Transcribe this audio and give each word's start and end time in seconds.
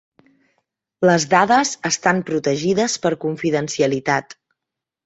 Les 1.09 1.27
dades 1.35 1.75
estan 1.91 2.25
protegides 2.31 2.99
per 3.05 3.17
confidencialitat. 3.29 4.41